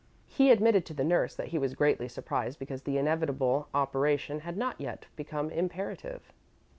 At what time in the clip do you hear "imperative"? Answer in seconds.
5.51-6.33